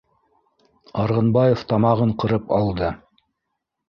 Арғынбаев 1.01 1.63
тамағын 1.71 2.13
ҡырып 2.23 2.49
алды: 2.57 2.89